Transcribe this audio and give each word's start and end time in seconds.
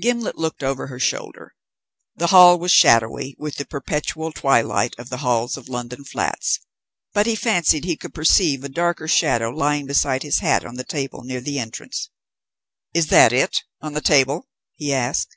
Gimblet 0.00 0.38
looked 0.38 0.62
over 0.62 0.86
her 0.86 1.00
shoulder. 1.00 1.56
The 2.14 2.28
hall 2.28 2.60
was 2.60 2.70
shadowy, 2.70 3.34
with 3.40 3.56
the 3.56 3.66
perpetual 3.66 4.30
twilight 4.30 4.94
of 4.98 5.08
the 5.10 5.16
halls 5.16 5.56
of 5.56 5.68
London 5.68 6.04
flats, 6.04 6.60
but 7.12 7.26
he 7.26 7.34
fancied 7.34 7.82
he 7.84 7.96
could 7.96 8.14
perceive 8.14 8.62
a 8.62 8.68
darker 8.68 9.08
shadow 9.08 9.50
lying 9.50 9.86
beside 9.86 10.22
his 10.22 10.38
hat 10.38 10.64
on 10.64 10.76
the 10.76 10.84
table 10.84 11.24
near 11.24 11.40
the 11.40 11.58
entrance. 11.58 12.08
"Is 12.94 13.08
that 13.08 13.32
it? 13.32 13.64
On 13.80 13.94
the 13.94 14.00
table?" 14.00 14.48
he 14.76 14.92
asked. 14.94 15.36